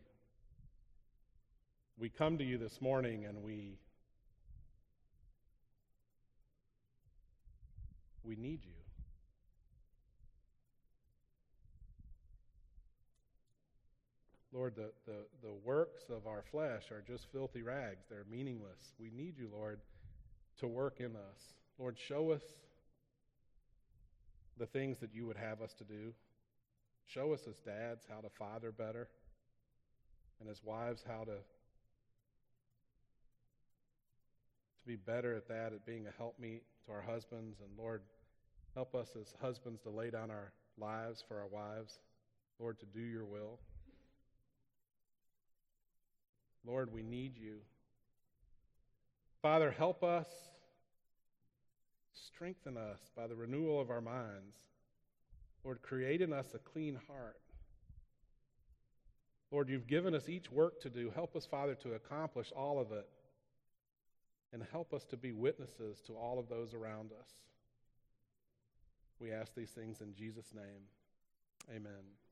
[1.98, 3.78] we come to you this morning and we,
[8.24, 8.72] we need you.
[14.54, 18.06] Lord, the, the, the works of our flesh are just filthy rags.
[18.08, 18.94] They're meaningless.
[18.98, 19.80] We need you, Lord,
[20.60, 21.38] to work in us.
[21.78, 22.40] Lord, show us
[24.58, 26.14] the things that you would have us to do.
[27.04, 29.08] Show us as dads how to father better
[30.40, 31.36] and as wives how to
[34.86, 37.58] to be better at that at being a helpmeet to our husbands.
[37.60, 38.02] And lord
[38.74, 41.98] help us as husbands to lay down our lives for our wives.
[42.58, 43.58] Lord to do your will.
[46.64, 47.58] Lord we need you.
[49.42, 50.26] Father help us
[52.12, 54.56] strengthen us by the renewal of our minds.
[55.64, 57.36] Lord create in us a clean heart
[59.50, 61.10] Lord, you've given us each work to do.
[61.14, 63.08] Help us, Father, to accomplish all of it.
[64.52, 67.28] And help us to be witnesses to all of those around us.
[69.20, 70.82] We ask these things in Jesus' name.
[71.74, 72.25] Amen.